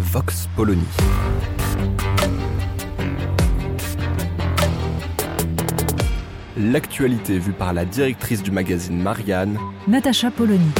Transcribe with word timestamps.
Vox 0.00 0.48
Polony. 0.56 0.82
L'actualité 6.56 7.38
vue 7.38 7.52
par 7.52 7.74
la 7.74 7.84
directrice 7.84 8.42
du 8.42 8.50
magazine 8.50 9.00
Marianne, 9.00 9.58
Natacha 9.86 10.30
Polony. 10.30 10.70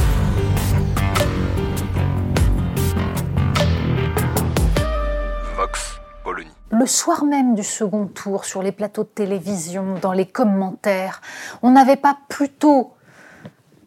Vox 5.54 6.00
Polony. 6.24 6.48
Le 6.70 6.86
soir 6.86 7.26
même 7.26 7.54
du 7.54 7.62
second 7.62 8.06
tour, 8.06 8.46
sur 8.46 8.62
les 8.62 8.72
plateaux 8.72 9.04
de 9.04 9.08
télévision, 9.08 9.96
dans 10.00 10.12
les 10.12 10.26
commentaires, 10.26 11.20
on 11.62 11.72
n'avait 11.72 11.96
pas 11.96 12.16
plutôt 12.30 12.94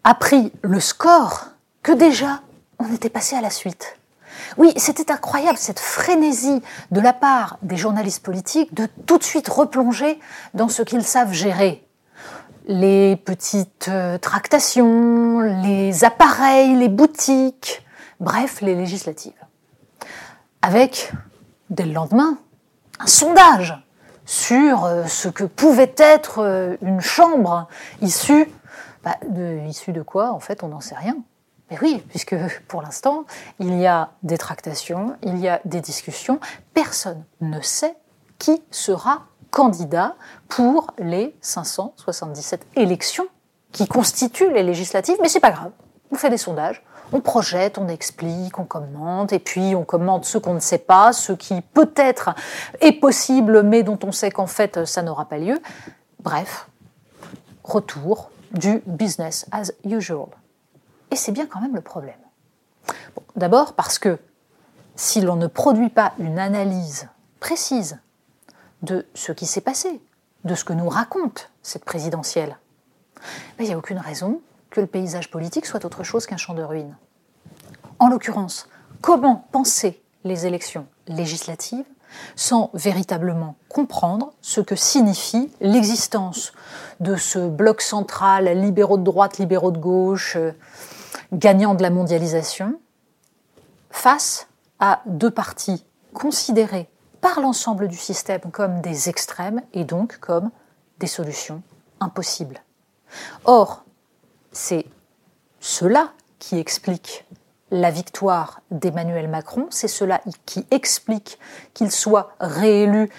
appris 0.03 0.53
le 0.61 0.79
score 0.79 1.47
que 1.81 1.91
déjà 1.91 2.41
on 2.77 2.93
était 2.93 3.09
passé 3.09 3.35
à 3.35 3.41
la 3.41 3.49
suite. 3.49 3.97
Oui, 4.57 4.73
c'était 4.77 5.11
incroyable 5.11 5.57
cette 5.57 5.79
frénésie 5.79 6.61
de 6.91 6.99
la 6.99 7.13
part 7.13 7.57
des 7.61 7.77
journalistes 7.77 8.23
politiques 8.23 8.73
de 8.73 8.87
tout 9.05 9.17
de 9.17 9.23
suite 9.23 9.47
replonger 9.47 10.19
dans 10.53 10.69
ce 10.69 10.81
qu'ils 10.81 11.03
savent 11.03 11.33
gérer. 11.33 11.85
Les 12.65 13.17
petites 13.17 13.89
euh, 13.89 14.17
tractations, 14.17 15.39
les 15.39 16.05
appareils, 16.05 16.75
les 16.75 16.87
boutiques, 16.87 17.85
bref, 18.19 18.61
les 18.61 18.75
législatives. 18.75 19.33
Avec, 20.61 21.11
dès 21.69 21.83
le 21.83 21.91
lendemain, 21.91 22.37
un 22.99 23.07
sondage 23.07 23.83
sur 24.25 24.85
euh, 24.85 25.05
ce 25.07 25.27
que 25.27 25.43
pouvait 25.43 25.93
être 25.97 26.39
euh, 26.39 26.77
une 26.81 27.01
chambre 27.01 27.67
issue, 28.01 28.47
bah, 29.03 29.17
issue 29.67 29.91
de 29.91 30.01
quoi 30.01 30.31
En 30.31 30.39
fait, 30.39 30.63
on 30.63 30.69
n'en 30.69 30.79
sait 30.79 30.95
rien. 30.95 31.17
Mais 31.71 31.77
oui, 31.81 32.03
puisque 32.09 32.35
pour 32.67 32.81
l'instant, 32.81 33.25
il 33.59 33.79
y 33.79 33.87
a 33.87 34.11
des 34.21 34.37
tractations, 34.37 35.15
il 35.23 35.39
y 35.39 35.47
a 35.47 35.61
des 35.65 35.81
discussions, 35.81 36.39
personne 36.73 37.23
ne 37.41 37.61
sait 37.61 37.95
qui 38.37 38.61
sera 38.71 39.23
candidat 39.51 40.15
pour 40.49 40.87
les 40.97 41.35
577 41.41 42.65
élections 42.75 43.27
qui 43.71 43.87
constituent 43.87 44.51
les 44.51 44.63
législatives, 44.63 45.17
mais 45.21 45.29
c'est 45.29 45.39
pas 45.39 45.51
grave. 45.51 45.71
On 46.11 46.15
fait 46.15 46.29
des 46.29 46.37
sondages, 46.37 46.83
on 47.11 47.21
projette, 47.21 47.77
on 47.77 47.87
explique, 47.87 48.59
on 48.59 48.65
commente, 48.65 49.33
et 49.33 49.39
puis 49.39 49.75
on 49.75 49.83
commente 49.83 50.25
ce 50.25 50.37
qu'on 50.37 50.55
ne 50.55 50.59
sait 50.59 50.79
pas, 50.79 51.13
ce 51.13 51.33
qui 51.33 51.61
peut-être 51.61 52.35
est 52.81 52.93
possible, 52.93 53.63
mais 53.63 53.83
dont 53.83 53.99
on 54.03 54.11
sait 54.11 54.31
qu'en 54.31 54.47
fait 54.47 54.85
ça 54.85 55.01
n'aura 55.01 55.25
pas 55.25 55.37
lieu. 55.37 55.61
Bref, 56.19 56.67
retour 57.63 58.29
du 58.51 58.81
business 58.85 59.45
as 59.51 59.71
usual. 59.83 60.27
Et 61.13 61.15
c'est 61.15 61.31
bien 61.31 61.45
quand 61.45 61.61
même 61.61 61.75
le 61.75 61.81
problème. 61.81 62.17
D'abord 63.35 63.73
parce 63.73 63.99
que 63.99 64.17
si 64.95 65.21
l'on 65.21 65.35
ne 65.35 65.45
produit 65.45 65.89
pas 65.89 66.13
une 66.17 66.39
analyse 66.39 67.07
précise 67.39 67.99
de 68.81 69.05
ce 69.13 69.31
qui 69.31 69.45
s'est 69.45 69.61
passé, 69.61 70.01
de 70.43 70.55
ce 70.55 70.63
que 70.63 70.73
nous 70.73 70.89
raconte 70.89 71.51
cette 71.61 71.85
présidentielle, 71.85 72.57
ben, 73.59 73.63
il 73.63 73.67
n'y 73.67 73.73
a 73.75 73.77
aucune 73.77 73.99
raison 73.99 74.41
que 74.71 74.81
le 74.81 74.87
paysage 74.87 75.29
politique 75.29 75.67
soit 75.67 75.85
autre 75.85 76.03
chose 76.03 76.25
qu'un 76.25 76.37
champ 76.37 76.55
de 76.55 76.63
ruines. 76.63 76.97
En 77.99 78.07
l'occurrence, 78.07 78.67
comment 78.99 79.47
penser 79.51 80.01
les 80.23 80.47
élections 80.47 80.87
législatives 81.07 81.85
sans 82.35 82.71
véritablement 82.73 83.55
comprendre 83.69 84.33
ce 84.41 84.61
que 84.61 84.75
signifie 84.75 85.51
l'existence 85.61 86.53
de 87.01 87.15
ce 87.15 87.47
bloc 87.47 87.81
central, 87.81 88.45
libéraux 88.59 88.97
de 88.97 89.03
droite, 89.03 89.37
libéraux 89.37 89.71
de 89.71 89.77
gauche, 89.77 90.37
gagnant 91.33 91.73
de 91.75 91.81
la 91.81 91.89
mondialisation, 91.89 92.79
face 93.89 94.47
à 94.79 95.01
deux 95.05 95.31
partis 95.31 95.85
considérés 96.13 96.89
par 97.21 97.39
l'ensemble 97.39 97.87
du 97.87 97.97
système 97.97 98.41
comme 98.51 98.81
des 98.81 99.09
extrêmes 99.09 99.61
et 99.73 99.85
donc 99.85 100.17
comme 100.19 100.51
des 100.99 101.07
solutions 101.07 101.61
impossibles. 101.99 102.61
Or, 103.45 103.83
c'est 104.51 104.85
cela 105.59 106.11
qui 106.39 106.59
explique 106.59 107.25
la 107.71 107.89
victoire 107.89 108.61
d'Emmanuel 108.69 109.27
Macron, 109.27 109.67
c'est 109.71 109.87
cela 109.87 110.21
qui 110.45 110.67
explique 110.69 111.39
qu'il 111.73 111.91
soit 111.91 112.33
réélu, 112.39 113.09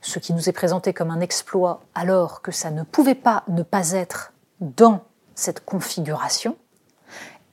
ce 0.00 0.18
qui 0.18 0.32
nous 0.32 0.48
est 0.48 0.52
présenté 0.52 0.92
comme 0.92 1.10
un 1.10 1.20
exploit 1.20 1.80
alors 1.94 2.42
que 2.42 2.52
ça 2.52 2.70
ne 2.70 2.84
pouvait 2.84 3.16
pas 3.16 3.42
ne 3.48 3.62
pas 3.62 3.92
être 3.92 4.32
dans 4.60 5.00
cette 5.34 5.64
configuration. 5.64 6.56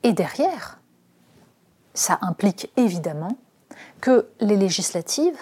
Et 0.04 0.12
derrière, 0.12 0.78
ça 1.94 2.18
implique 2.20 2.70
évidemment 2.76 3.36
que 4.00 4.28
les 4.38 4.56
législatives 4.56 5.38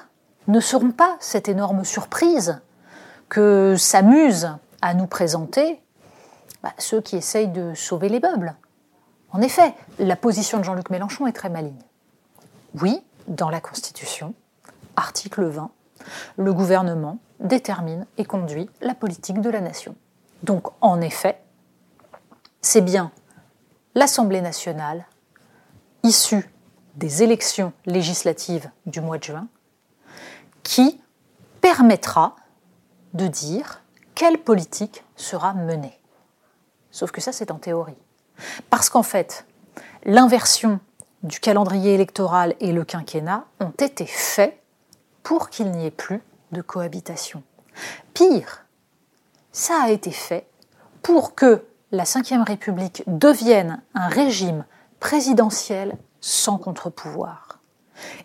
ne 0.46 0.60
seront 0.60 0.92
pas 0.92 1.16
cette 1.20 1.48
énorme 1.48 1.84
surprise 1.84 2.60
que 3.28 3.74
s'amusent 3.76 4.56
à 4.80 4.94
nous 4.94 5.06
présenter 5.06 5.80
bah, 6.62 6.72
ceux 6.78 7.00
qui 7.00 7.16
essayent 7.16 7.48
de 7.48 7.74
sauver 7.74 8.08
les 8.08 8.20
meubles. 8.20 8.54
En 9.32 9.40
effet, 9.40 9.74
la 9.98 10.16
position 10.16 10.58
de 10.58 10.64
Jean-Luc 10.64 10.90
Mélenchon 10.90 11.26
est 11.26 11.32
très 11.32 11.50
maligne. 11.50 11.82
Oui, 12.80 13.02
dans 13.26 13.50
la 13.50 13.60
Constitution, 13.60 14.34
article 14.94 15.44
20, 15.44 15.70
le 16.36 16.52
gouvernement 16.52 17.18
détermine 17.40 18.06
et 18.16 18.24
conduit 18.24 18.70
la 18.80 18.94
politique 18.94 19.40
de 19.40 19.50
la 19.50 19.60
nation. 19.60 19.96
Donc, 20.44 20.68
en 20.80 21.00
effet, 21.00 21.40
c'est 22.60 22.80
bien 22.80 23.10
l'Assemblée 23.94 24.40
nationale, 24.40 25.06
issue 26.02 26.48
des 26.96 27.22
élections 27.22 27.72
législatives 27.86 28.70
du 28.86 29.00
mois 29.00 29.18
de 29.18 29.24
juin, 29.24 29.48
qui 30.62 31.00
permettra 31.60 32.36
de 33.14 33.26
dire 33.26 33.82
quelle 34.14 34.38
politique 34.38 35.04
sera 35.16 35.54
menée. 35.54 35.98
Sauf 36.90 37.10
que 37.10 37.20
ça, 37.20 37.32
c'est 37.32 37.50
en 37.50 37.58
théorie. 37.58 37.96
Parce 38.70 38.90
qu'en 38.90 39.02
fait, 39.02 39.46
l'inversion 40.04 40.80
du 41.22 41.40
calendrier 41.40 41.94
électoral 41.94 42.54
et 42.60 42.72
le 42.72 42.84
quinquennat 42.84 43.46
ont 43.60 43.70
été 43.70 44.06
faits 44.06 44.60
pour 45.22 45.50
qu'il 45.50 45.70
n'y 45.70 45.86
ait 45.86 45.90
plus 45.90 46.20
de 46.50 46.60
cohabitation. 46.60 47.42
Pire, 48.12 48.66
ça 49.52 49.80
a 49.82 49.90
été 49.90 50.10
fait 50.10 50.46
pour 51.02 51.34
que 51.34 51.64
la 51.92 52.04
Ve 52.04 52.44
République 52.46 53.04
devienne 53.06 53.82
un 53.94 54.08
régime 54.08 54.64
présidentiel 54.98 55.96
sans 56.20 56.56
contre-pouvoir. 56.56 57.58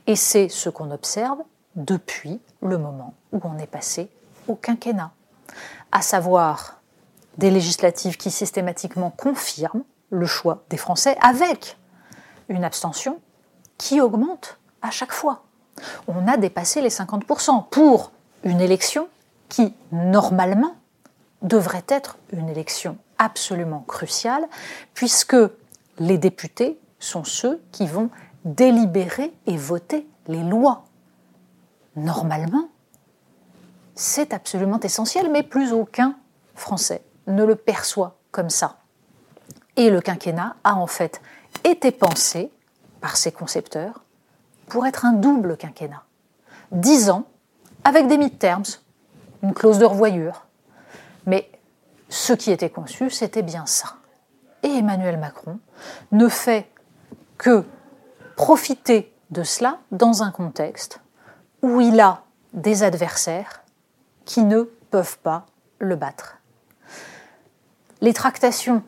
Et 0.08 0.16
c'est 0.16 0.48
ce 0.48 0.70
qu'on 0.70 0.90
observe 0.92 1.40
depuis 1.76 2.40
le 2.62 2.78
moment 2.78 3.14
où 3.34 3.42
on 3.44 3.58
est 3.58 3.68
passé 3.68 4.10
au 4.48 4.56
quinquennat, 4.56 5.12
à 5.92 6.02
savoir 6.02 6.80
des 7.38 7.52
législatives 7.52 8.16
qui 8.16 8.32
systématiquement 8.32 9.12
confirment 9.12 9.84
le 10.10 10.26
choix 10.26 10.64
des 10.70 10.78
Français 10.78 11.18
avec 11.22 11.78
une 12.48 12.64
abstention 12.64 13.20
qui 13.78 14.00
augmente 14.00 14.60
à 14.82 14.92
chaque 14.92 15.12
fois. 15.12 15.44
On 16.08 16.28
a 16.28 16.38
dépassé 16.38 16.82
les 16.82 16.90
50% 16.90 17.66
pour 17.70 18.12
une 18.44 18.62
élection 18.62 19.10
qui, 19.50 19.76
normalement, 19.92 20.76
devrait 21.42 21.86
être 21.88 22.18
une 22.32 22.50
élection 22.50 22.98
absolument 23.18 23.84
cruciale, 23.88 24.48
puisque 24.94 25.36
les 26.00 26.18
députés 26.18 26.80
sont 27.00 27.24
ceux 27.24 27.62
qui 27.72 27.88
vont 27.88 28.10
délibérer 28.46 29.34
et 29.46 29.58
voter 29.58 30.08
les 30.28 30.44
lois. 30.44 30.86
Normalement, 31.96 32.70
c'est 33.96 34.34
absolument 34.34 34.80
essentiel, 34.80 35.32
mais 35.32 35.44
plus 35.44 35.74
aucun 35.74 36.16
Français 36.56 37.04
ne 37.28 37.44
le 37.44 37.56
perçoit 37.56 38.18
comme 38.32 38.50
ça. 38.50 38.78
Et 39.76 39.90
le 39.90 40.02
quinquennat 40.02 40.56
a 40.64 40.76
en 40.76 40.88
fait 40.88 41.22
été 41.64 41.92
pensé 41.92 42.52
par 43.02 43.18
ses 43.18 43.32
concepteurs 43.32 44.04
pour 44.68 44.86
être 44.86 45.06
un 45.06 45.14
double 45.14 45.58
quinquennat. 45.58 46.04
Dix 46.72 47.10
ans 47.10 47.26
avec 47.84 48.08
des 48.08 48.18
mid-terms, 48.18 48.80
une 49.44 49.54
clause 49.54 49.80
de 49.80 49.86
revoyure. 49.86 50.47
Ce 52.28 52.34
qui 52.34 52.52
était 52.52 52.70
conçu, 52.70 53.10
c'était 53.10 53.42
bien 53.42 53.66
ça. 53.66 53.96
et 54.62 54.80
Emmanuel 54.80 55.18
Macron 55.18 55.60
ne 56.12 56.28
fait 56.28 56.70
que 57.38 57.64
profiter 58.36 59.16
de 59.30 59.44
cela 59.44 59.78
dans 59.94 60.24
un 60.24 60.32
contexte 60.32 61.00
où 61.62 61.80
il 61.80 62.02
a 62.02 62.24
des 62.52 62.84
adversaires 62.84 63.64
qui 64.26 64.44
ne 64.44 64.64
peuvent 64.92 65.20
pas 65.20 65.46
le 65.80 65.96
battre. 65.96 66.40
Les 68.02 68.12
tractations 68.12 68.84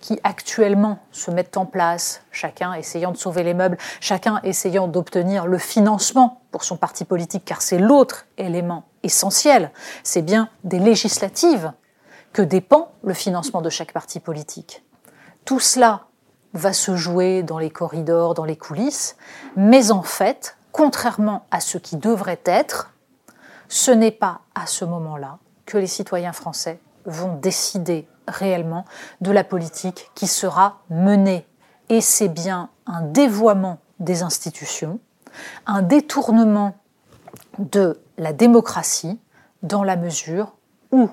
qui 0.00 0.18
actuellement 0.24 0.98
se 1.12 1.30
mettent 1.30 1.58
en 1.58 1.66
place, 1.66 2.22
chacun 2.32 2.74
essayant 2.74 3.12
de 3.12 3.16
sauver 3.16 3.44
les 3.44 3.54
meubles, 3.54 3.78
chacun 4.00 4.40
essayant 4.42 4.88
d'obtenir 4.88 5.46
le 5.46 5.58
financement 5.58 6.42
pour 6.50 6.64
son 6.64 6.76
parti 6.76 7.04
politique, 7.04 7.44
car 7.44 7.62
c'est 7.62 7.78
l'autre 7.78 8.26
élément 8.36 8.82
essentiel, 9.04 9.70
c'est 10.02 10.22
bien 10.22 10.48
des 10.64 10.80
législatives 10.80 11.72
que 12.32 12.42
dépend 12.42 12.92
le 13.02 13.14
financement 13.14 13.60
de 13.60 13.70
chaque 13.70 13.92
parti 13.92 14.20
politique. 14.20 14.84
Tout 15.44 15.60
cela 15.60 16.06
va 16.52 16.72
se 16.72 16.96
jouer 16.96 17.42
dans 17.42 17.58
les 17.58 17.70
corridors, 17.70 18.34
dans 18.34 18.44
les 18.44 18.56
coulisses, 18.56 19.16
mais 19.56 19.90
en 19.90 20.02
fait, 20.02 20.56
contrairement 20.72 21.46
à 21.50 21.60
ce 21.60 21.78
qui 21.78 21.96
devrait 21.96 22.40
être, 22.44 22.92
ce 23.68 23.90
n'est 23.90 24.10
pas 24.10 24.40
à 24.54 24.66
ce 24.66 24.84
moment-là 24.84 25.38
que 25.66 25.78
les 25.78 25.86
citoyens 25.86 26.32
français 26.32 26.80
vont 27.06 27.36
décider 27.36 28.08
réellement 28.26 28.84
de 29.20 29.30
la 29.30 29.44
politique 29.44 30.10
qui 30.14 30.26
sera 30.26 30.80
menée. 30.90 31.46
Et 31.88 32.00
c'est 32.00 32.28
bien 32.28 32.70
un 32.86 33.02
dévoiement 33.02 33.78
des 33.98 34.22
institutions, 34.22 34.98
un 35.66 35.82
détournement 35.82 36.74
de 37.58 38.00
la 38.18 38.32
démocratie 38.32 39.20
dans 39.62 39.82
la 39.82 39.96
mesure 39.96 40.54
où, 40.92 41.08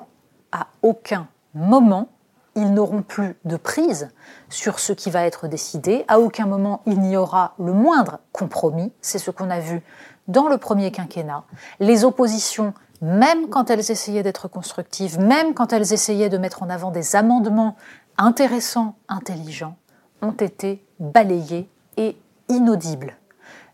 à 0.52 0.68
aucun 0.82 1.28
moment, 1.54 2.10
ils 2.56 2.74
n'auront 2.74 3.04
plus 3.04 3.36
de 3.46 3.56
prise 3.56 4.10
sur 4.50 4.80
ce 4.80 4.92
qui 4.92 5.12
va 5.12 5.26
être 5.26 5.48
décidé. 5.48 6.06
À 6.08 6.20
aucun 6.20 6.48
moment, 6.48 6.82
il 6.86 7.00
n'y 7.00 7.16
aura 7.16 7.54
le 7.60 7.72
moindre 7.72 8.20
compromis. 8.32 8.92
C'est 9.02 9.20
ce 9.20 9.30
qu'on 9.30 9.50
a 9.50 9.60
vu 9.60 9.84
dans 10.28 10.48
le 10.48 10.58
premier 10.58 10.92
quinquennat. 10.92 11.44
Les 11.80 12.04
oppositions, 12.04 12.74
même 13.02 13.50
quand 13.50 13.70
elles 13.70 13.92
essayaient 13.92 14.24
d'être 14.24 14.48
constructives, 14.48 15.20
même 15.20 15.54
quand 15.54 15.72
elles 15.72 15.94
essayaient 15.94 16.30
de 16.30 16.38
mettre 16.38 16.64
en 16.64 16.70
avant 16.70 16.90
des 16.90 17.16
amendements 17.16 17.76
intéressants, 18.18 18.96
intelligents, 19.08 19.78
ont 20.24 20.32
été 20.32 20.84
balayées 21.00 21.70
et 21.98 22.18
inaudibles. 22.50 23.16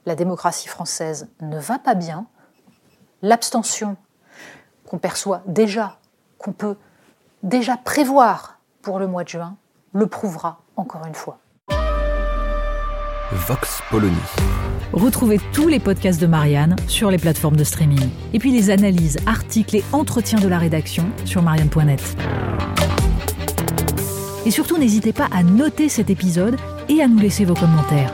La 0.05 0.15
démocratie 0.15 0.67
française 0.67 1.29
ne 1.39 1.57
va 1.57 1.79
pas 1.79 1.95
bien. 1.95 2.25
L'abstention 3.21 3.95
qu'on 4.85 4.97
perçoit 4.97 5.41
déjà, 5.47 5.99
qu'on 6.43 6.51
peut 6.51 6.75
déjà 7.41 7.77
prévoir 7.77 8.59
pour 8.81 8.99
le 8.99 9.07
mois 9.07 9.23
de 9.23 9.29
juin 9.29 9.55
le 9.93 10.07
prouvera 10.07 10.61
encore 10.75 11.05
une 11.07 11.15
fois. 11.15 11.39
Vox 13.31 13.81
Polony. 13.89 14.15
Retrouvez 14.91 15.39
tous 15.53 15.67
les 15.67 15.79
podcasts 15.79 16.21
de 16.21 16.27
Marianne 16.27 16.75
sur 16.87 17.09
les 17.09 17.17
plateformes 17.17 17.55
de 17.55 17.63
streaming. 17.63 18.09
Et 18.33 18.39
puis 18.39 18.51
les 18.51 18.69
analyses, 18.69 19.17
articles 19.25 19.77
et 19.77 19.83
entretiens 19.91 20.39
de 20.39 20.47
la 20.47 20.59
rédaction 20.59 21.05
sur 21.25 21.41
marianne.net. 21.41 22.15
Et 24.45 24.51
surtout, 24.51 24.77
n'hésitez 24.77 25.13
pas 25.13 25.29
à 25.31 25.41
noter 25.41 25.89
cet 25.89 26.09
épisode 26.09 26.57
et 26.89 27.01
à 27.01 27.07
nous 27.07 27.19
laisser 27.19 27.45
vos 27.45 27.55
commentaires. 27.55 28.13